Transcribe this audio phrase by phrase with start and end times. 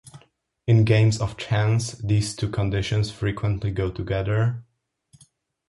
[0.65, 4.65] In games of chance, these two conditions frequently go together.